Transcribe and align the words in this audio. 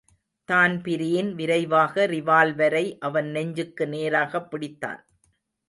Dan Breen 0.49 1.35
விரைவாக 1.35 2.07
ரிவால்வரை 2.07 2.97
அவன் 2.99 3.29
நெஞ்சுக்கு 3.29 3.87
நேராகப் 3.87 4.49
பிடித்தான். 4.51 5.01